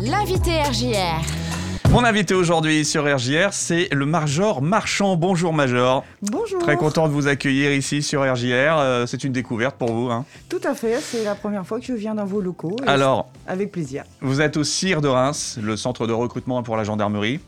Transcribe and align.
L'invité 0.00 0.62
RJR. 0.62 1.90
Mon 1.90 2.04
invité 2.04 2.34
aujourd'hui 2.34 2.84
sur 2.84 3.04
RJR, 3.04 3.48
c'est 3.52 3.88
le 3.92 4.06
Major 4.06 4.62
Marchand. 4.62 5.16
Bonjour 5.16 5.52
Major. 5.52 6.04
Bonjour. 6.22 6.60
Très 6.60 6.76
content 6.76 7.08
de 7.08 7.12
vous 7.12 7.26
accueillir 7.26 7.72
ici 7.72 8.02
sur 8.02 8.20
RJR. 8.22 8.78
Euh, 8.78 9.06
c'est 9.06 9.24
une 9.24 9.32
découverte 9.32 9.76
pour 9.76 9.92
vous. 9.92 10.10
Hein. 10.10 10.24
Tout 10.48 10.60
à 10.64 10.74
fait, 10.74 11.00
c'est 11.00 11.24
la 11.24 11.34
première 11.34 11.66
fois 11.66 11.80
que 11.80 11.86
je 11.86 11.94
viens 11.94 12.14
dans 12.14 12.26
vos 12.26 12.40
locaux. 12.40 12.76
et 12.84 12.88
Alors, 12.88 13.28
Avec 13.46 13.72
plaisir. 13.72 14.04
vous 14.20 14.40
êtes 14.40 14.56
au 14.56 14.62
CIR 14.64 15.00
de 15.00 15.08
Reims, 15.08 15.58
le 15.60 15.76
centre 15.76 16.06
de 16.06 16.12
recrutement 16.12 16.62
pour 16.62 16.76
la 16.76 16.84
gendarmerie. 16.84 17.40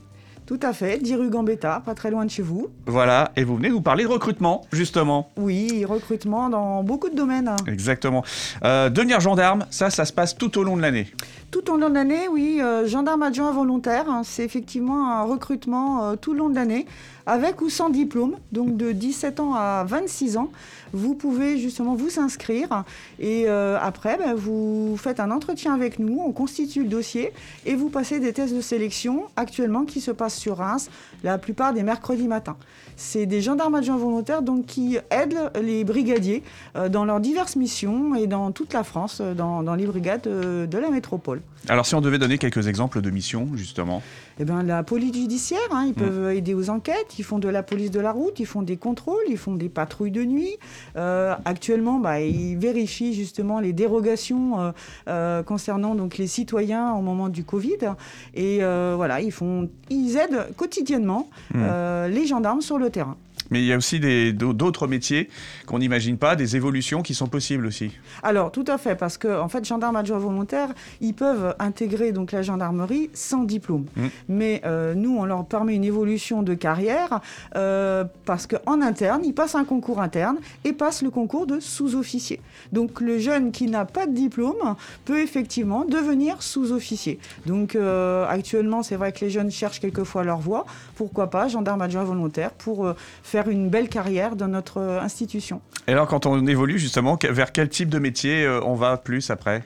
Tout 0.50 0.58
à 0.64 0.72
fait, 0.72 0.98
10 0.98 1.14
rue 1.14 1.30
Gambetta, 1.30 1.80
pas 1.86 1.94
très 1.94 2.10
loin 2.10 2.24
de 2.24 2.30
chez 2.32 2.42
vous. 2.42 2.70
Voilà, 2.86 3.30
et 3.36 3.44
vous 3.44 3.54
venez 3.54 3.68
nous 3.68 3.82
parler 3.82 4.02
de 4.02 4.08
recrutement, 4.08 4.62
justement. 4.72 5.30
Oui, 5.36 5.84
recrutement 5.84 6.48
dans 6.48 6.82
beaucoup 6.82 7.08
de 7.08 7.14
domaines. 7.14 7.54
Exactement. 7.68 8.24
Euh, 8.64 8.90
devenir 8.90 9.20
gendarme, 9.20 9.64
ça, 9.70 9.90
ça 9.90 10.04
se 10.04 10.12
passe 10.12 10.36
tout 10.36 10.58
au 10.58 10.64
long 10.64 10.76
de 10.76 10.82
l'année. 10.82 11.06
Tout 11.52 11.70
au 11.70 11.76
long 11.76 11.88
de 11.88 11.94
l'année, 11.94 12.26
oui, 12.28 12.58
euh, 12.60 12.88
gendarme 12.88 13.22
adjoint 13.22 13.52
volontaire, 13.52 14.10
hein, 14.10 14.22
c'est 14.24 14.44
effectivement 14.44 15.08
un 15.12 15.22
recrutement 15.22 16.04
euh, 16.04 16.16
tout 16.16 16.32
le 16.32 16.40
long 16.40 16.48
de 16.48 16.56
l'année, 16.56 16.84
avec 17.26 17.60
ou 17.60 17.70
sans 17.70 17.88
diplôme, 17.88 18.34
donc 18.50 18.76
de 18.76 18.90
17 18.90 19.38
ans 19.38 19.54
à 19.54 19.84
26 19.84 20.36
ans. 20.36 20.50
Vous 20.92 21.14
pouvez 21.14 21.58
justement 21.58 21.94
vous 21.94 22.18
inscrire 22.18 22.82
et 23.20 23.46
après, 23.46 24.16
ben, 24.16 24.34
vous 24.34 24.96
faites 24.98 25.20
un 25.20 25.30
entretien 25.30 25.72
avec 25.72 26.00
nous, 26.00 26.20
on 26.26 26.32
constitue 26.32 26.82
le 26.82 26.88
dossier 26.88 27.32
et 27.66 27.76
vous 27.76 27.88
passez 27.88 28.18
des 28.18 28.32
tests 28.32 28.56
de 28.56 28.60
sélection 28.60 29.26
actuellement 29.36 29.84
qui 29.84 30.00
se 30.00 30.10
passent 30.10 30.39
sur 30.40 30.56
Reims 30.56 30.90
la 31.22 31.38
plupart 31.38 31.72
des 31.72 31.82
mercredis 31.82 32.28
matins. 32.28 32.56
C'est 32.96 33.26
des 33.26 33.40
gendarmes 33.40 33.74
adjoints 33.76 33.96
volontaires 33.96 34.42
donc, 34.42 34.66
qui 34.66 34.98
aident 35.10 35.50
les 35.62 35.84
brigadiers 35.84 36.42
euh, 36.76 36.88
dans 36.88 37.04
leurs 37.04 37.20
diverses 37.20 37.56
missions 37.56 38.14
et 38.14 38.26
dans 38.26 38.50
toute 38.52 38.72
la 38.72 38.84
France, 38.84 39.20
euh, 39.20 39.34
dans, 39.34 39.62
dans 39.62 39.74
les 39.74 39.86
brigades 39.86 40.26
euh, 40.26 40.66
de 40.66 40.78
la 40.78 40.90
métropole. 40.90 41.40
Alors, 41.68 41.86
si 41.86 41.94
on 41.94 42.00
devait 42.00 42.18
donner 42.18 42.38
quelques 42.38 42.66
exemples 42.68 43.02
de 43.02 43.10
missions, 43.10 43.48
justement. 43.54 44.02
Eh 44.38 44.44
ben, 44.44 44.62
la 44.62 44.82
police 44.82 45.14
judiciaire, 45.14 45.58
hein, 45.70 45.84
ils 45.86 45.92
peuvent 45.92 46.32
aider 46.32 46.54
aux 46.54 46.70
enquêtes, 46.70 47.18
ils 47.18 47.24
font 47.24 47.38
de 47.38 47.48
la 47.48 47.62
police 47.62 47.90
de 47.90 48.00
la 48.00 48.10
route, 48.10 48.40
ils 48.40 48.46
font 48.46 48.62
des 48.62 48.78
contrôles, 48.78 49.22
ils 49.28 49.36
font 49.36 49.54
des 49.54 49.68
patrouilles 49.68 50.10
de 50.10 50.24
nuit. 50.24 50.56
Euh, 50.96 51.34
actuellement, 51.44 51.98
bah, 51.98 52.22
ils 52.22 52.56
vérifient 52.56 53.12
justement 53.12 53.60
les 53.60 53.74
dérogations 53.74 54.58
euh, 54.58 54.72
euh, 55.08 55.42
concernant 55.42 55.94
donc, 55.94 56.16
les 56.16 56.26
citoyens 56.26 56.94
au 56.94 57.02
moment 57.02 57.28
du 57.28 57.44
Covid. 57.44 57.92
Et 58.32 58.60
voilà, 58.60 59.20
ils, 59.20 59.32
font, 59.32 59.68
ils 59.90 60.16
aident 60.16 60.29
quotidiennement 60.56 61.28
Mm. 61.52 61.58
euh, 61.62 62.08
les 62.08 62.26
gendarmes 62.26 62.60
sur 62.60 62.78
le 62.78 62.90
terrain. 62.90 63.16
Mais 63.50 63.60
il 63.60 63.66
y 63.66 63.72
a 63.72 63.76
aussi 63.76 64.00
d'autres 64.34 64.86
métiers 64.86 65.28
qu'on 65.66 65.78
n'imagine 65.78 66.16
pas, 66.16 66.36
des 66.36 66.56
évolutions 66.56 67.02
qui 67.02 67.14
sont 67.14 67.26
possibles 67.26 67.66
aussi. 67.66 67.92
Alors, 68.22 68.52
tout 68.52 68.64
à 68.66 68.78
fait, 68.78 68.94
parce 68.94 69.18
que 69.18 69.40
en 69.40 69.48
fait, 69.48 69.64
gendarmes 69.64 69.96
adjoints 69.96 70.18
volontaires, 70.18 70.70
ils 71.00 71.14
peuvent 71.14 71.54
intégrer 71.58 72.12
donc 72.12 72.32
la 72.32 72.42
gendarmerie 72.42 73.10
sans 73.14 73.44
diplôme. 73.44 73.86
Mm. 73.96 74.06
Mais 74.28 74.62
euh, 74.64 74.94
nous, 74.94 75.16
on 75.16 75.24
leur 75.24 75.44
permet 75.44 75.74
une 75.74 75.84
évolution 75.84 76.42
de 76.42 76.54
carrière 76.54 77.20
euh, 77.56 78.04
parce 78.24 78.46
qu'en 78.46 78.80
interne, 78.80 79.22
ils 79.24 79.34
passent 79.34 79.54
un 79.54 79.64
concours 79.64 80.00
interne 80.00 80.38
et 80.64 80.72
passent 80.72 81.02
le 81.02 81.10
concours 81.10 81.46
de 81.46 81.60
sous-officier. 81.60 82.40
Donc, 82.72 83.00
le 83.00 83.18
jeune 83.18 83.52
qui 83.52 83.66
n'a 83.66 83.84
pas 83.84 84.06
de 84.06 84.12
diplôme 84.12 84.76
peut 85.04 85.20
effectivement 85.20 85.84
devenir 85.84 86.42
sous-officier. 86.42 87.18
Donc, 87.46 87.74
euh, 87.74 88.26
actuellement, 88.28 88.82
c'est 88.82 88.96
vrai 88.96 89.12
que 89.12 89.24
les 89.24 89.30
jeunes 89.30 89.50
cherchent 89.50 89.80
quelquefois 89.80 90.24
leur 90.24 90.38
voie. 90.38 90.66
Pourquoi 90.96 91.30
pas 91.30 91.48
gendarme 91.48 91.82
adjoint 91.82 92.04
volontaire 92.04 92.50
pour 92.52 92.86
euh, 92.86 92.94
faire 93.42 93.52
une 93.52 93.68
belle 93.68 93.88
carrière 93.88 94.36
dans 94.36 94.48
notre 94.48 94.78
euh, 94.78 95.00
institution. 95.00 95.60
Et 95.86 95.92
alors, 95.92 96.06
quand 96.06 96.26
on 96.26 96.46
évolue 96.46 96.78
justement, 96.78 97.18
vers 97.22 97.52
quel 97.52 97.68
type 97.68 97.88
de 97.88 97.98
métier 97.98 98.44
euh, 98.44 98.60
on 98.64 98.74
va 98.74 98.96
plus 98.96 99.30
après? 99.30 99.62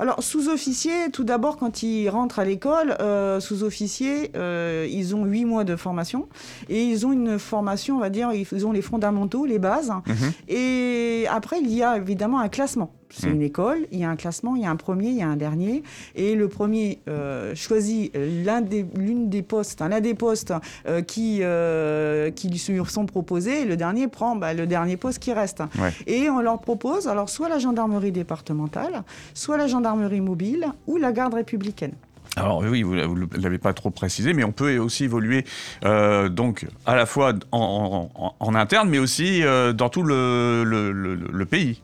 Alors, 0.00 0.22
sous-officier, 0.22 1.10
tout 1.12 1.24
d'abord, 1.24 1.56
quand 1.56 1.82
ils 1.82 2.08
rentrent 2.08 2.38
à 2.38 2.44
l'école, 2.44 2.96
euh, 3.00 3.40
sous-officiers, 3.40 4.30
euh, 4.36 4.86
ils 4.88 5.16
ont 5.16 5.24
huit 5.24 5.44
mois 5.44 5.64
de 5.64 5.74
formation 5.74 6.28
et 6.68 6.84
ils 6.84 7.04
ont 7.04 7.12
une 7.12 7.38
formation, 7.38 7.96
on 7.96 8.00
va 8.00 8.10
dire, 8.10 8.30
ils 8.32 8.66
ont 8.66 8.70
les 8.70 8.82
fondamentaux, 8.82 9.44
les 9.44 9.58
bases. 9.58 9.92
Mhm. 10.06 10.32
Et 10.46 11.26
après, 11.28 11.58
il 11.60 11.72
y 11.72 11.82
a 11.82 11.96
évidemment 11.96 12.38
un 12.38 12.48
classement. 12.48 12.92
C'est 13.10 13.28
Mhm. 13.28 13.34
une 13.36 13.42
école, 13.42 13.78
il 13.90 13.98
y 14.00 14.04
a 14.04 14.10
un 14.10 14.16
classement, 14.16 14.54
il 14.54 14.62
y 14.62 14.66
a 14.66 14.70
un 14.70 14.76
premier, 14.76 15.08
il 15.08 15.16
y 15.16 15.22
a 15.22 15.28
un 15.28 15.36
dernier. 15.36 15.82
Et 16.14 16.34
le 16.34 16.48
premier 16.48 16.98
euh, 17.08 17.54
choisit 17.54 18.12
l'un 18.44 18.60
des, 18.60 18.84
l'une 18.96 19.30
des 19.30 19.42
postes, 19.42 19.80
hein, 19.80 19.88
l'un 19.88 20.00
des 20.00 20.14
postes 20.14 20.52
euh, 20.86 21.00
qui, 21.00 21.38
euh, 21.42 22.30
qui 22.30 22.48
lui 22.48 22.58
sont 22.58 23.06
proposés. 23.06 23.62
Et 23.62 23.64
le 23.64 23.76
dernier 23.76 24.08
prend 24.08 24.36
bah, 24.36 24.52
le 24.52 24.66
dernier 24.66 24.96
poste 24.98 25.20
qui 25.20 25.32
reste. 25.32 25.62
Ouais. 25.80 25.92
Et 26.06 26.28
on 26.28 26.40
leur 26.40 26.60
propose 26.60 27.08
alors 27.08 27.28
soit 27.30 27.48
la 27.48 27.58
gendarmerie 27.58 28.12
départementale, 28.12 29.02
soit 29.34 29.56
la 29.56 29.66
gendarmerie 29.68 30.20
mobile 30.20 30.66
ou 30.86 30.96
la 30.98 31.12
garde 31.12 31.34
républicaine. 31.34 31.92
Alors 32.36 32.58
oui, 32.58 32.82
vous 32.82 32.94
ne 32.94 33.26
l'avez 33.40 33.58
pas 33.58 33.72
trop 33.72 33.90
précisé, 33.90 34.32
mais 34.34 34.44
on 34.44 34.52
peut 34.52 34.76
aussi 34.78 35.04
évoluer 35.04 35.44
euh, 35.84 36.28
donc 36.28 36.66
à 36.86 36.94
la 36.94 37.06
fois 37.06 37.32
en, 37.52 38.08
en- 38.14 38.34
en 38.38 38.54
interne, 38.54 38.88
mais 38.90 38.98
aussi 38.98 39.42
euh, 39.42 39.72
dans 39.72 39.88
tout 39.88 40.02
le, 40.02 40.62
le- 40.64 40.92
le- 40.92 41.14
le 41.16 41.46
pays. 41.46 41.82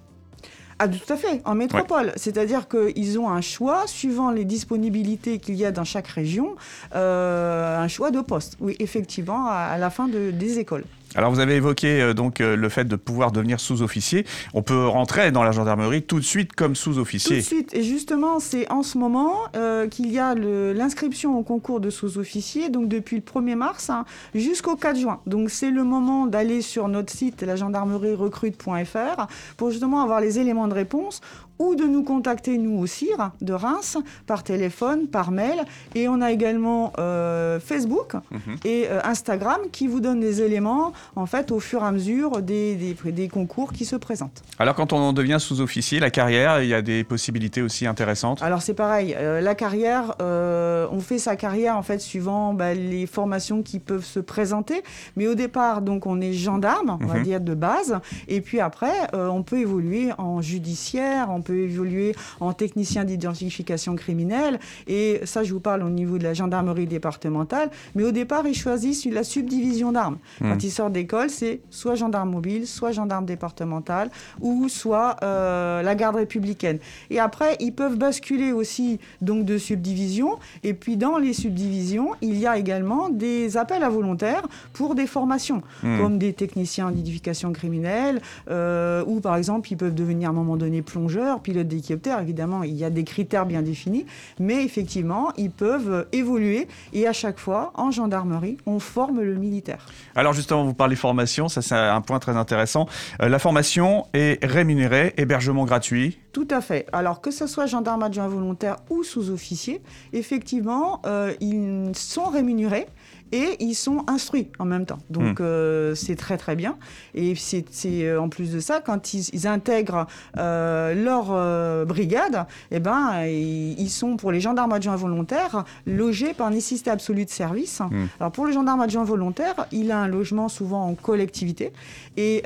Ah, 0.79 0.89
tout 0.89 1.13
à 1.13 1.17
fait, 1.17 1.41
en 1.45 1.55
métropole. 1.55 2.13
C'est-à-dire 2.17 2.67
qu'ils 2.69 3.19
ont 3.19 3.29
un 3.31 3.41
choix, 3.41 3.85
suivant 3.87 4.31
les 4.31 4.45
disponibilités 4.45 5.39
qu'il 5.39 5.55
y 5.55 5.65
a 5.65 5.71
dans 5.71 5.85
chaque 5.85 6.09
région, 6.09 6.57
euh, 6.95 7.79
un 7.79 7.89
choix 7.89 8.11
de 8.11 8.21
poste. 8.21 8.57
Oui, 8.61 8.75
effectivement, 8.81 9.47
à, 9.47 9.55
à 9.55 9.79
la 9.79 9.91
fin 9.91 10.09
de- 10.09 10.31
des 10.33 10.59
écoles. 10.59 10.85
Alors 11.17 11.31
vous 11.31 11.39
avez 11.39 11.55
évoqué 11.55 12.01
euh, 12.01 12.15
donc 12.15 12.41
euh, 12.41 12.57
le 12.57 12.69
fait 12.69 12.85
de 12.85 12.97
pouvoir 12.97 13.31
devenir 13.31 13.61
sous-officier. 13.61 14.27
On 14.53 14.63
peut 14.63 14.87
rentrer 14.87 15.31
dans 15.31 15.45
la 15.45 15.53
gendarmerie 15.53 16.03
tout 16.03 16.19
de 16.19 16.25
suite 16.25 16.53
comme 16.55 16.73
Tout 16.73 16.91
de 16.91 16.95
sous-officier. 16.95 17.41
suite. 17.41 17.75
Et 17.75 17.83
justement, 17.83 18.41
c'est 18.41 18.71
en 18.71 18.83
ce 18.83 18.99
moment 18.99 19.35
euh, 19.57 19.87
qu'il 19.87 20.11
y 20.11 20.19
a 20.19 20.35
l'inscription 20.35 21.39
au 21.39 21.43
concours 21.43 21.81
de 21.81 21.91
sous-officier, 21.91 22.69
donc 22.69 22.89
depuis 22.89 23.17
le 23.17 23.23
1er 23.23 23.55
mars 23.55 23.91
hein, 23.91 24.05
jusqu'au 24.35 24.77
4 24.77 24.99
juin. 24.99 25.21
Donc 25.27 25.51
c'est 25.51 25.71
le 25.71 25.85
moment 25.85 26.27
d'aller 26.27 26.63
sur 26.63 26.89
notre 26.89 27.13
site, 27.13 27.43
la 27.43 27.57
gendarmerie-recrute.fr, 27.57 29.27
pour 29.57 29.71
justement 29.71 30.03
avoir 30.03 30.21
les 30.21 30.39
éléments 30.39 30.69
de 30.69 30.75
réponse 30.75 31.21
ou 31.59 31.75
de 31.75 31.85
nous 31.85 32.03
contacter, 32.03 32.59
nous 32.59 32.79
au 32.81 32.87
CIR 32.87 33.31
de 33.41 33.53
Reims, 33.53 33.97
par 34.27 34.43
téléphone, 34.43 35.07
par 35.07 35.31
mail. 35.31 35.65
Et 35.95 36.09
on 36.09 36.21
a 36.21 36.33
également 36.33 36.93
euh, 36.99 37.61
Facebook 37.61 38.15
Mhm. 38.31 38.57
et 38.65 38.87
euh, 38.89 39.01
Instagram 39.05 39.59
qui 39.73 39.87
vous 39.87 40.01
donnent 40.01 40.21
des 40.21 40.43
éléments, 40.43 40.93
en 41.17 41.27
fait, 41.27 41.51
au 41.53 41.61
fur 41.61 41.83
et 41.83 41.87
à 41.87 41.93
mesure 41.93 42.43
des, 42.43 42.75
des- 42.75 43.13
des 43.13 43.29
concours 43.29 43.73
qui 43.73 43.85
se 43.85 43.97
présentent. 43.97 44.43
Alors 44.59 44.75
quand 44.75 44.93
on 44.93 45.13
devient 45.13 45.37
sous-officier, 45.41 46.01
la 46.01 46.11
carrière, 46.11 46.63
il 46.63 46.69
y 46.69 46.75
a 46.75 46.83
des 46.83 47.05
possibilités 47.05 47.63
aussi 47.63 47.87
intéressantes? 47.87 48.43
Alors 48.43 48.63
c'est 48.63 48.75
pareil, 48.75 49.15
euh, 49.17 49.41
la 49.41 49.55
carrière, 49.55 50.15
on 50.21 51.01
fait 51.01 51.19
sa 51.19 51.37
carrière 51.37 51.77
en 51.77 51.83
fait 51.83 51.99
suivant 52.01 52.55
bah, 52.55 52.75
les 52.75 53.07
formations 53.07 53.63
qui 53.63 53.79
peuvent 53.79 54.05
se 54.05 54.21
présenter. 54.21 54.83
Mais 55.17 55.27
au 55.29 55.35
départ, 55.35 55.83
donc 55.83 56.07
on 56.07 56.21
est 56.21 56.33
gendarme, 56.33 56.99
on 57.01 57.07
va 57.07 57.19
Mhm. 57.19 57.23
dire 57.23 57.41
de 57.41 57.55
base, 57.55 57.99
et 58.29 58.41
puis 58.41 58.61
après, 58.61 58.93
on 59.13 59.43
peut 59.43 59.59
évoluer 59.59 60.11
en 60.19 60.41
judiciaire, 60.43 61.29
on 61.31 61.41
peut 61.45 61.59
évoluer 61.59 62.15
en 62.41 62.53
technicien 62.53 63.05
d'identification 63.05 63.95
criminelle. 63.97 64.59
Et 64.87 65.21
ça, 65.25 65.43
je 65.43 65.53
vous 65.53 65.61
parle 65.61 65.83
au 65.83 65.91
niveau 65.91 66.19
de 66.19 66.25
la 66.25 66.35
gendarmerie 66.35 66.87
départementale. 66.87 67.71
Mais 67.95 68.05
au 68.05 68.13
départ, 68.13 68.47
ils 68.47 68.55
choisissent 68.55 69.05
la 69.07 69.25
subdivision 69.25 69.93
d'armes. 69.93 70.19
Mhm. 70.41 70.51
Quand 70.51 70.65
ils 70.65 70.71
sortent 70.71 70.93
d'école, 70.93 71.31
c'est 71.31 71.61
soit 71.71 71.95
gendarme 71.95 72.31
mobile, 72.31 72.67
soit 72.67 72.93
gendarme 72.93 73.27
départemental, 73.27 74.11
ou 74.41 74.69
soit 74.69 75.17
euh, 75.23 75.83
la 75.83 75.95
garde 75.95 76.17
républicaine. 76.17 76.79
Et 77.11 77.19
après, 77.21 77.57
ils 77.61 77.73
peuvent 77.73 77.97
basculer 77.97 78.53
aussi 78.53 78.99
donc 79.21 79.45
de 79.45 79.59
subdivision. 79.59 80.39
Et 80.63 80.75
puis 80.75 80.97
dans 80.97 81.19
les 81.19 81.33
subdivisions, 81.33 82.11
il 82.23 82.37
y 82.39 82.47
a 82.47 82.57
également 82.59 83.09
des 83.11 83.57
appels 83.57 83.83
à 83.83 83.89
volontaires 83.91 84.43
pour 84.73 84.95
des 84.95 85.07
formations, 85.07 85.63
Hmm. 85.83 85.99
comme 86.01 86.19
des 86.19 86.33
techniciens 86.33 86.91
d'identification 86.91 87.53
criminelle, 87.53 88.21
euh, 88.51 89.05
ou 89.07 89.21
par 89.21 89.37
exemple, 89.37 89.71
ils 89.73 89.77
peuvent 89.77 89.95
devenir 89.95 90.29
à 90.29 90.33
un 90.33 90.35
moment 90.35 90.57
donné 90.57 90.83
plongeurs, 90.83 91.34
pilotes 91.43 91.69
d'hélicoptère. 91.69 92.21
Évidemment, 92.21 92.63
il 92.63 92.75
y 92.75 92.85
a 92.85 92.91
des 92.91 93.05
critères 93.05 93.47
bien 93.47 93.63
définis, 93.63 94.07
mais 94.39 94.65
effectivement, 94.65 95.33
ils 95.37 95.51
peuvent 95.51 95.91
euh, 95.91 96.05
évoluer. 96.13 96.69
Et 96.93 97.07
à 97.07 97.13
chaque 97.13 97.39
fois, 97.39 97.73
en 97.75 97.91
gendarmerie, 97.91 98.57
on 98.67 98.79
forme 98.79 99.21
le 99.21 99.35
militaire. 99.35 99.87
Alors 100.15 100.33
justement, 100.33 100.65
vous 100.65 100.75
parlez 100.75 100.97
formation, 100.97 101.49
ça 101.49 101.63
c'est 101.63 101.75
un 101.75 102.01
point 102.01 102.19
très 102.19 102.37
intéressant. 102.37 102.87
Euh, 103.23 103.29
la 103.29 103.39
formation 103.39 104.07
est 104.13 104.45
rémunérée, 104.45 105.15
hébergement 105.17 105.65
gratuit. 105.65 106.19
Tout 106.33 106.49
à 106.51 106.61
fait. 106.61 106.87
Alors 106.93 107.21
que 107.21 107.31
ce 107.31 107.47
soit 107.47 107.67
gendarme 107.67 108.03
adjoint 108.03 108.29
volontaire 108.29 108.77
ou 108.91 109.05
sous-officier, 109.05 109.81
effectivement, 110.13 111.01
euh, 111.07 111.33
ils 111.41 111.93
sont 111.95 112.25
rémunérés 112.25 112.87
et 113.33 113.57
ils 113.61 113.75
sont 113.75 114.05
instruits 114.07 114.49
en 114.59 114.65
même 114.65 114.87
temps. 114.87 115.01
Donc 115.11 115.41
euh, 115.41 115.95
c'est 115.95 116.17
très 116.17 116.37
très 116.37 116.57
bien. 116.57 116.77
Et 117.15 117.35
c'est 117.35 117.65
euh, 117.87 118.21
en 118.21 118.29
plus 118.29 118.53
de 118.53 118.61
ça, 118.61 118.81
quand 118.81 119.15
ils, 119.15 119.29
ils 119.33 119.47
intègrent 119.47 120.07
euh, 120.39 120.95
leur 120.95 121.29
euh, 121.31 121.85
brigade, 121.85 122.47
eh 122.71 122.81
ben, 122.81 123.25
ils, 123.27 123.91
sont 123.91 124.17
pour 124.17 124.33
les 124.33 124.41
gendarmes 124.41 124.73
adjoints 124.73 124.97
volontaires 124.97 125.65
logés 125.87 126.35
par 126.35 126.51
nécessité 126.51 126.91
absolue 126.91 127.25
de 127.25 127.31
service. 127.31 127.81
Mm. 127.81 128.05
Alors 128.21 128.33
pour 128.33 128.47
le 128.47 128.53
gendarme 128.53 128.81
adjoint 128.81 129.05
volontaire, 129.05 129.67
il 129.73 129.91
a 129.91 129.99
un 129.99 130.09
logement 130.09 130.49
souvent 130.49 130.87
en 130.87 130.95
collectivité 130.95 131.73
et 132.17 132.43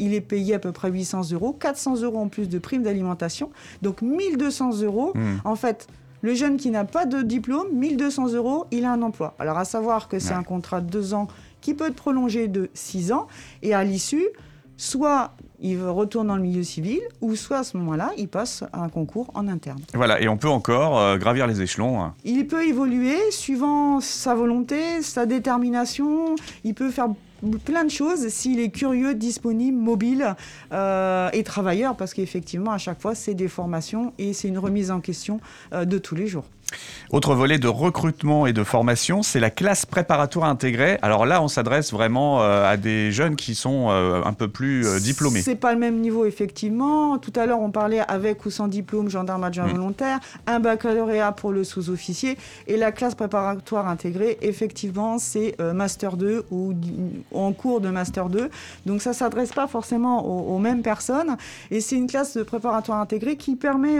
il 0.00 0.14
est 0.14 0.20
payé 0.20 0.54
à 0.54 0.58
peu 0.58 0.72
près 0.72 0.90
800 0.90 1.32
euros, 1.32 1.52
400 1.52 2.02
euros 2.02 2.18
en 2.18 2.28
plus 2.28 2.48
de 2.48 2.58
primes 2.58 2.82
d'alimentation, 2.82 3.50
donc 3.82 4.02
1200 4.02 4.82
euros. 4.82 5.12
Mm. 5.14 5.36
En 5.44 5.56
fait, 5.56 5.88
Le 6.24 6.32
jeune 6.32 6.56
qui 6.56 6.70
n'a 6.70 6.86
pas 6.86 7.04
de 7.04 7.20
diplôme, 7.20 7.66
1200 7.74 8.32
euros, 8.32 8.64
il 8.70 8.86
a 8.86 8.92
un 8.92 9.02
emploi. 9.02 9.34
Alors 9.38 9.58
à 9.58 9.66
savoir 9.66 10.08
que 10.08 10.18
c'est 10.18 10.32
un 10.32 10.42
contrat 10.42 10.80
de 10.80 10.90
deux 10.90 11.12
ans 11.12 11.28
qui 11.60 11.74
peut 11.74 11.88
être 11.88 11.96
prolongé 11.96 12.48
de 12.48 12.70
six 12.72 13.12
ans. 13.12 13.26
Et 13.60 13.74
à 13.74 13.84
l'issue, 13.84 14.24
soit 14.78 15.32
il 15.60 15.82
retourne 15.82 16.28
dans 16.28 16.36
le 16.36 16.40
milieu 16.40 16.62
civil, 16.62 17.02
ou 17.20 17.36
soit 17.36 17.58
à 17.58 17.62
ce 17.62 17.76
moment-là, 17.76 18.10
il 18.16 18.28
passe 18.28 18.64
à 18.72 18.82
un 18.82 18.88
concours 18.88 19.30
en 19.34 19.48
interne. 19.48 19.80
Voilà, 19.92 20.18
et 20.18 20.26
on 20.26 20.38
peut 20.38 20.48
encore 20.48 20.98
euh, 20.98 21.18
gravir 21.18 21.46
les 21.46 21.60
échelons. 21.60 22.00
Hein. 22.00 22.14
Il 22.24 22.46
peut 22.46 22.66
évoluer 22.66 23.18
suivant 23.30 24.00
sa 24.00 24.34
volonté, 24.34 25.02
sa 25.02 25.26
détermination, 25.26 26.36
il 26.64 26.72
peut 26.72 26.90
faire 26.90 27.08
plein 27.64 27.84
de 27.84 27.90
choses 27.90 28.28
s'il 28.28 28.60
est 28.60 28.70
curieux, 28.70 29.14
disponible, 29.14 29.76
mobile 29.76 30.34
euh, 30.72 31.30
et 31.32 31.42
travailleur, 31.42 31.96
parce 31.96 32.14
qu'effectivement, 32.14 32.72
à 32.72 32.78
chaque 32.78 33.00
fois, 33.00 33.14
c'est 33.14 33.34
des 33.34 33.48
formations 33.48 34.12
et 34.18 34.32
c'est 34.32 34.48
une 34.48 34.58
remise 34.58 34.90
en 34.90 35.00
question 35.00 35.40
euh, 35.72 35.84
de 35.84 35.98
tous 35.98 36.14
les 36.14 36.26
jours. 36.26 36.44
Autre 37.10 37.34
volet 37.34 37.58
de 37.58 37.68
recrutement 37.68 38.46
et 38.46 38.52
de 38.52 38.64
formation, 38.64 39.22
c'est 39.22 39.38
la 39.38 39.50
classe 39.50 39.86
préparatoire 39.86 40.48
intégrée. 40.48 40.98
Alors 41.02 41.26
là, 41.26 41.42
on 41.42 41.48
s'adresse 41.48 41.92
vraiment 41.92 42.42
euh, 42.42 42.68
à 42.68 42.76
des 42.76 43.12
jeunes 43.12 43.36
qui 43.36 43.54
sont 43.54 43.88
euh, 43.90 44.22
un 44.24 44.32
peu 44.32 44.48
plus 44.48 44.86
euh, 44.86 44.98
diplômés. 44.98 45.42
C'est 45.42 45.54
pas 45.54 45.72
le 45.72 45.78
même 45.78 46.00
niveau, 46.00 46.24
effectivement. 46.24 47.18
Tout 47.18 47.32
à 47.36 47.46
l'heure, 47.46 47.60
on 47.60 47.70
parlait 47.70 48.00
avec 48.00 48.44
ou 48.46 48.50
sans 48.50 48.68
diplôme, 48.68 49.10
gendarme 49.10 49.44
adjoint 49.44 49.66
mm. 49.66 49.72
volontaire, 49.72 50.18
un 50.46 50.60
baccalauréat 50.60 51.32
pour 51.32 51.52
le 51.52 51.62
sous-officier. 51.62 52.36
Et 52.66 52.76
la 52.76 52.90
classe 52.90 53.14
préparatoire 53.14 53.86
intégrée, 53.86 54.38
effectivement, 54.42 55.18
c'est 55.18 55.56
Master 55.60 56.16
2 56.16 56.46
ou, 56.50 56.74
en 57.32 57.52
cours 57.52 57.80
de 57.80 57.90
Master 57.90 58.28
2. 58.28 58.50
Donc 58.86 59.02
ça 59.02 59.12
s'adresse 59.12 59.52
pas 59.52 59.66
forcément 59.66 60.26
aux, 60.26 60.58
mêmes 60.58 60.82
personnes. 60.82 61.36
Et 61.70 61.80
c'est 61.80 61.96
une 61.96 62.06
classe 62.06 62.36
de 62.36 62.42
préparatoire 62.42 62.98
intégrée 62.98 63.36
qui 63.36 63.56
permet 63.56 63.98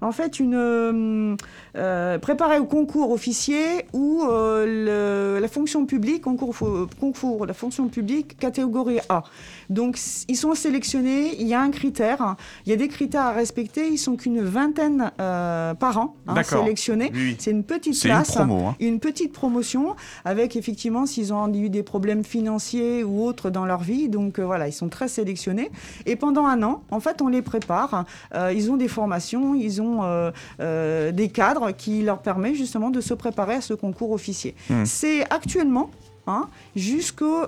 en 0.00 0.12
fait 0.12 0.40
une 0.40 1.36
euh, 1.76 2.03
préparer 2.20 2.58
au 2.58 2.64
concours 2.64 3.10
officier 3.10 3.86
ou 3.92 4.22
euh, 4.24 5.40
la 5.40 5.48
fonction 5.48 5.86
publique, 5.86 6.22
concours, 6.22 6.54
concours, 7.00 7.46
la 7.46 7.54
fonction 7.54 7.88
publique 7.88 8.38
catégorie 8.38 8.98
A. 9.08 9.22
Donc 9.70 9.98
ils 10.28 10.36
sont 10.36 10.54
sélectionnés, 10.54 11.36
il 11.40 11.46
y 11.46 11.54
a 11.54 11.60
un 11.60 11.70
critère, 11.70 12.36
il 12.66 12.70
y 12.70 12.72
a 12.72 12.76
des 12.76 12.88
critères 12.88 13.22
à 13.22 13.32
respecter, 13.32 13.88
ils 13.88 13.98
sont 13.98 14.16
qu'une 14.16 14.40
vingtaine 14.40 15.12
euh, 15.20 15.74
par 15.74 15.98
an 15.98 16.16
hein, 16.26 16.42
sélectionnés. 16.42 17.12
C'est 17.38 17.50
une 17.50 17.64
petite 17.64 18.00
classe, 18.00 18.36
une, 18.36 18.50
hein. 18.50 18.74
une, 18.80 19.00
petite 19.00 19.32
promotion 19.32 19.94
avec 20.24 20.56
effectivement 20.56 21.06
s'ils 21.06 21.32
ont 21.32 21.52
eu 21.52 21.70
des 21.70 21.82
problèmes 21.82 22.24
financiers 22.24 23.04
ou 23.04 23.24
autres 23.24 23.50
dans 23.50 23.66
leur 23.66 23.80
vie. 23.80 24.08
Donc 24.08 24.40
voilà, 24.40 24.68
ils 24.68 24.72
sont 24.72 24.88
très 24.88 25.08
sélectionnés. 25.08 25.70
Et 26.06 26.16
pendant 26.16 26.46
un 26.46 26.62
an, 26.62 26.82
en 26.90 27.00
fait, 27.00 27.22
on 27.22 27.28
les 27.28 27.42
prépare. 27.42 28.04
ils 28.52 28.70
ont 28.70 28.76
des 28.76 28.88
formations, 28.88 29.54
ils 29.54 29.80
ont 29.80 30.30
des 30.58 31.28
cadres 31.32 31.70
qui 31.72 31.93
leur 32.02 32.20
permet 32.22 32.54
justement 32.54 32.90
de 32.90 33.00
se 33.00 33.14
préparer 33.14 33.54
à 33.54 33.60
ce 33.60 33.74
concours 33.74 34.12
officier. 34.12 34.54
Hmm. 34.70 34.84
C'est 34.84 35.22
actuellement 35.32 35.90
hein, 36.26 36.48
jusqu'au 36.74 37.46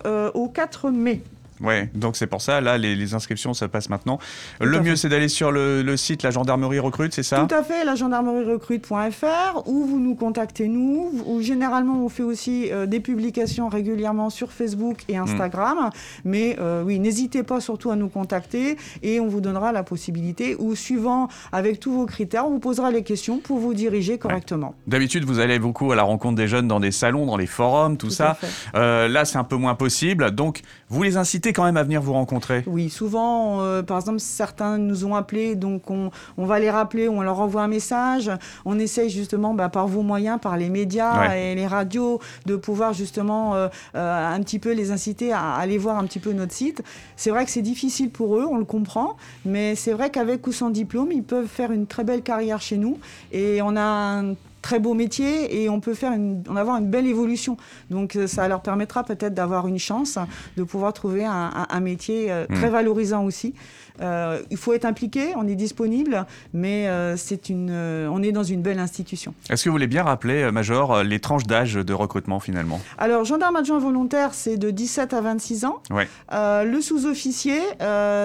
4 0.55 0.91
mai. 0.91 1.23
Ouais, 1.61 1.89
donc 1.95 2.17
c'est 2.17 2.27
pour 2.27 2.43
ça, 2.43 2.61
là, 2.61 2.79
les, 2.79 3.15
inscriptions, 3.15 3.55
ça 3.55 3.69
passe 3.69 3.89
maintenant. 3.89 4.19
le 4.61 4.81
mieux, 4.81 4.97
c'est 4.97 5.09
d'aller 5.09 5.29
sur 5.29 5.53
le, 5.53 5.97
site 5.97 6.23
La 6.23 6.31
Gendarmerie 6.31 6.79
Recrute, 6.79 7.15
c'est 7.15 7.23
ça? 7.23 7.47
Tout 7.47 7.55
à 7.55 7.63
fait, 7.63 7.85
la 7.85 7.95
recrute.fr, 7.95 9.67
ou 9.67 9.85
vous 9.85 9.99
nous 9.99 10.15
contactez 10.15 10.69
nous, 10.69 11.11
ou 11.27 11.41
généralement, 11.41 12.05
on 12.05 12.09
fait 12.09 12.23
aussi 12.23 12.71
euh, 12.71 12.87
des 12.87 13.01
publications 13.01 13.69
régulièrement 13.69 14.31
sur 14.31 14.53
Facebook 14.53 14.99
et 15.09 15.17
Instagram. 15.17 15.79
Hmm. 15.79 15.91
Mais 16.25 16.57
euh, 16.61 16.83
oui, 16.85 16.99
n'hésitez 16.99 17.43
pas 17.43 17.61
surtout 17.61 17.91
à 17.91 17.97
nous 17.97 18.09
contacter 18.09 18.77
et 19.03 19.21
on 19.21 19.29
vous 19.29 19.41
donnera 19.41 19.73
la 19.73 19.83
possibilité, 19.83 20.57
ou 20.59 20.75
suivant 20.75 21.29
avec 21.53 21.81
tous 21.81 21.93
vos 21.93 22.07
critères, 22.07 22.47
on 22.47 22.51
vous 22.51 22.59
posera 22.59 22.91
les 22.91 23.03
questions 23.03 23.39
pour 23.39 23.59
vous 23.59 23.75
diriger 23.75 24.19
correctement. 24.19 24.75
D'habitude, 24.87 25.25
vous 25.25 25.39
allez 25.39 25.59
beaucoup 25.59 25.93
à 25.93 25.97
la 25.97 26.03
rencontre 26.03 26.37
des 26.37 26.49
jeunes 26.49 26.69
dans 26.69 26.81
des 26.81 26.91
salons, 26.91 27.27
dans 27.27 27.37
les 27.37 27.47
forums, 27.47 27.97
tout, 27.97 28.11
ça. 28.11 28.39
Euh, 28.75 29.09
là, 29.09 29.25
c'est 29.25 29.39
un 29.39 29.45
peu 29.45 29.57
moins 29.57 29.75
possible. 29.75 30.31
Donc, 30.31 30.61
vous 30.89 31.03
les 31.03 31.17
incitez 31.17 31.46
quand 31.53 31.65
même 31.65 31.77
à 31.77 31.83
venir 31.83 32.01
vous 32.03 32.13
rencontrer 32.13 32.63
Oui, 32.67 32.91
souvent, 32.91 33.61
euh, 33.61 33.83
par 33.83 33.99
exemple, 33.99 34.21
certains 34.21 34.79
nous 34.79 35.05
ont 35.05 35.15
appelés, 35.15 35.55
donc 35.55 35.91
on, 35.91 36.11
va 36.39 36.59
les 36.59 36.71
rappeler, 36.71 37.09
on 37.09 37.23
leur 37.23 37.41
envoie 37.41 37.63
un 37.63 37.69
message. 37.69 38.31
On 38.65 38.79
essaye 38.79 39.11
justement, 39.11 39.55
bah, 39.55 39.69
par 39.69 39.87
vos 39.87 40.03
moyens, 40.03 40.39
par 40.41 40.57
les 40.57 40.69
médias 40.69 41.35
et 41.35 41.55
les 41.55 41.67
radios, 41.67 42.21
de 42.47 42.57
pouvoir 42.57 42.93
justement 42.93 43.55
euh, 43.55 43.69
euh, 43.95 44.35
un 44.35 44.41
petit 44.41 44.59
peu 44.59 44.73
les 44.73 44.91
inciter 44.91 45.33
à 45.33 45.55
aller 45.55 45.79
voir 45.79 45.99
un 45.99 46.05
petit 46.05 46.21
peu 46.21 46.33
notre 46.33 46.53
site. 46.53 46.83
C'est 47.17 47.31
vrai 47.31 47.45
que 47.45 47.51
c'est 47.51 47.63
difficile 47.63 48.11
pour 48.11 48.37
eux, 48.37 48.47
on 48.51 48.59
le 48.59 48.65
comprend, 48.65 49.17
mais 49.45 49.75
c'est 49.75 49.93
vrai 49.93 50.11
qu'avec 50.11 50.47
ou 50.47 50.53
sans 50.53 50.71
diplôme, 50.71 51.13
ils 51.13 51.23
peuvent 51.25 51.47
faire 51.47 51.73
une 51.73 51.87
très 51.87 52.05
belle 52.05 52.23
carrière 52.23 52.61
chez 52.61 52.77
nous. 52.77 52.99
Et 53.33 53.61
on 53.63 53.77
a 53.77 53.83
un 53.83 54.35
très 54.67 54.81
beau 54.81 54.95
métier 54.95 55.63
et 55.63 55.69
on 55.69 55.79
peut 55.79 55.95
faire 55.95 56.11
en 56.11 56.57
avoir 56.57 56.79
une 56.79 56.91
belle 56.91 57.07
évolution. 57.07 57.57
Donc 57.89 58.17
euh, 58.17 58.27
ça 58.27 58.49
leur 58.49 58.63
permettra 58.63 59.05
peut-être 59.05 59.33
d'avoir 59.33 59.69
une 59.69 59.79
chance 59.79 60.19
de 60.57 60.65
pouvoir 60.65 60.93
trouver 60.93 61.25
un, 61.25 61.81
métier 61.81 62.33
euh, 62.33 62.47
très 62.53 62.69
hmm. 62.69 62.73
valorisant 62.73 63.25
aussi. 63.25 63.55
Euh, 64.01 64.43
il 64.51 64.57
faut 64.57 64.73
être 64.73 64.85
impliqué, 64.85 65.35
on 65.37 65.47
est 65.47 65.55
disponible, 65.55 66.27
mais 66.53 66.91
c'est 67.17 67.49
une, 67.49 67.71
on 67.71 68.23
est 68.25 68.33
dans 68.33 68.43
une 68.43 68.61
belle 68.61 68.81
institution. 68.81 69.35
Est-ce 69.49 69.63
que 69.63 69.69
vous 69.69 69.75
voulez 69.75 69.87
bien 69.87 70.03
rappeler, 70.03 70.51
Major, 70.51 71.05
les 71.05 71.21
tranches 71.21 71.47
d'âge 71.47 71.75
de 71.75 71.95
recrutement 71.95 72.41
finalement? 72.41 72.81
Alors, 72.99 73.25
gendarme 73.25 73.55
adjoint 73.57 73.79
volontaire, 73.79 74.35
c'est 74.35 74.57
de 74.57 74.71
17 74.71 75.15
à 75.15 75.21
26 75.21 75.65
ans. 75.65 75.81
Ouais. 75.91 76.09
le 76.33 76.81
sous-officier, 76.81 77.61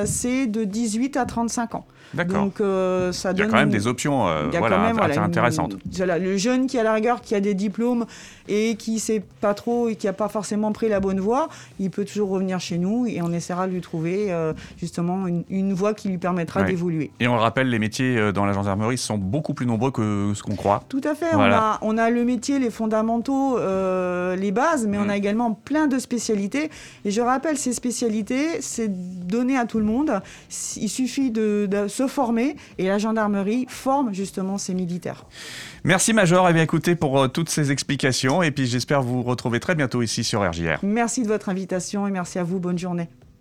c'est 0.05 0.47
de 0.47 0.63
18 0.63 1.17
à 1.17 1.25
35 1.25 1.75
ans. 1.75 1.85
Donc 2.13 2.61
euh, 2.61 3.11
ça 3.11 3.33
donne. 3.33 3.37
Il 3.37 3.47
y 3.47 3.47
a 3.47 3.51
quand 3.51 3.59
même 3.59 3.69
des 3.69 3.87
options 3.87 4.27
euh, 4.27 4.49
voilà, 4.51 4.93
intéressantes. 5.23 5.77
le 5.97 6.37
jeune 6.37 6.67
qui 6.67 6.77
a 6.77 6.83
la 6.83 6.93
rigueur, 6.93 7.21
qui 7.21 7.35
a 7.35 7.39
des 7.39 7.53
diplômes 7.53 8.05
et 8.47 8.75
qui 8.75 8.99
sait 8.99 9.23
pas 9.39 9.53
trop 9.53 9.87
et 9.87 9.95
qui 9.95 10.07
n'a 10.07 10.13
pas 10.13 10.27
forcément 10.27 10.71
pris 10.71 10.89
la 10.89 10.99
bonne 10.99 11.19
voie, 11.19 11.47
il 11.79 11.89
peut 11.89 12.05
toujours 12.05 12.29
revenir 12.29 12.59
chez 12.59 12.77
nous 12.77 13.05
et 13.05 13.21
on 13.21 13.31
essaiera 13.31 13.67
de 13.67 13.73
lui 13.73 13.81
trouver 13.81 14.31
euh, 14.31 14.53
justement 14.77 15.25
une, 15.49 15.73
voie 15.73 15.93
qui 15.93 16.09
lui 16.09 16.17
permettra 16.17 16.63
d'évoluer. 16.63 17.11
Et 17.19 17.27
on 17.27 17.35
le 17.35 17.41
rappelle, 17.41 17.69
les 17.69 17.79
métiers 17.79 18.33
dans 18.33 18.45
la 18.45 18.53
gendarmerie 18.53 18.97
sont 18.97 19.17
beaucoup 19.17 19.53
plus 19.53 19.65
nombreux 19.65 19.91
que 19.91 20.33
ce 20.35 20.43
qu'on 20.43 20.55
croit. 20.55 20.83
Tout 20.89 21.01
à 21.03 21.15
fait. 21.15 21.33
On, 21.33 21.39
a, 21.39 21.79
on, 21.81 21.97
a, 21.97 22.09
le 22.09 22.25
métier, 22.25 22.59
les 22.59 22.69
fondamentaux, 22.69 23.57
les 23.57 24.51
bases, 24.51 24.85
mais 24.85 24.97
on 24.97 25.07
a 25.07 25.13
mm. 25.13 25.17
également 25.17 25.53
plein 25.53 25.87
de 25.87 25.97
spécialités. 25.97 26.69
Et 27.05 27.11
je 27.11 27.21
rappelle, 27.21 27.57
ces 27.57 27.73
spécialités, 27.73 28.61
c'est 28.61 28.89
donné 28.89 29.57
à 29.57 29.65
tout 29.65 29.79
le 29.79 29.85
monde. 29.85 30.21
Il 30.75 30.89
suffit 30.89 31.31
de, 31.31 31.67
de 31.69 31.87
se 32.01 32.07
former 32.07 32.55
et 32.77 32.87
la 32.87 32.97
gendarmerie 32.97 33.65
forme 33.67 34.13
justement 34.13 34.57
ces 34.57 34.73
militaires. 34.73 35.25
Merci 35.83 36.13
Major, 36.13 36.47
et 36.49 36.53
bien 36.53 36.63
écoutez 36.63 36.95
pour 36.95 37.19
euh, 37.19 37.27
toutes 37.27 37.49
ces 37.49 37.71
explications 37.71 38.41
et 38.41 38.51
puis 38.51 38.65
j'espère 38.65 39.01
vous 39.01 39.23
retrouver 39.23 39.59
très 39.59 39.75
bientôt 39.75 40.01
ici 40.01 40.23
sur 40.23 40.47
RJR. 40.47 40.79
Merci 40.83 41.23
de 41.23 41.27
votre 41.27 41.49
invitation 41.49 42.07
et 42.07 42.11
merci 42.11 42.39
à 42.39 42.43
vous, 42.43 42.59
bonne 42.59 42.79
journée. 42.79 43.09